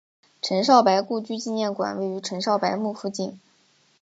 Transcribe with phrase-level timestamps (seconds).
[0.41, 3.39] 陈少白故居纪念馆位于陈少白墓附近。